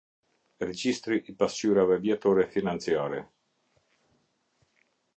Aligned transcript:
Regjistri 0.63 1.19
i 1.33 1.35
Pasqyrave 1.43 1.99
Vjetore 2.07 2.49
Financiare. 2.57 3.23